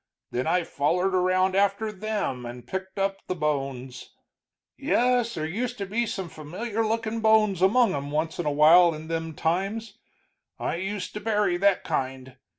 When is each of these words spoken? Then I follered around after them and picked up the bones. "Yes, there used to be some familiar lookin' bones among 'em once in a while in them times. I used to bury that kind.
Then 0.31 0.47
I 0.47 0.63
follered 0.63 1.13
around 1.13 1.55
after 1.55 1.91
them 1.91 2.43
and 2.43 2.65
picked 2.65 2.97
up 2.97 3.17
the 3.27 3.35
bones. 3.35 4.09
"Yes, 4.75 5.35
there 5.35 5.45
used 5.45 5.77
to 5.77 5.85
be 5.85 6.07
some 6.07 6.27
familiar 6.27 6.83
lookin' 6.83 7.19
bones 7.19 7.61
among 7.61 7.93
'em 7.93 8.09
once 8.09 8.39
in 8.39 8.47
a 8.47 8.51
while 8.51 8.95
in 8.95 9.09
them 9.09 9.35
times. 9.35 9.99
I 10.57 10.77
used 10.77 11.13
to 11.13 11.19
bury 11.19 11.55
that 11.57 11.83
kind. 11.83 12.37